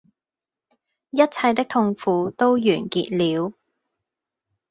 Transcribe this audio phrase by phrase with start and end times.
[1.11, 3.53] 一切的痛苦都完結了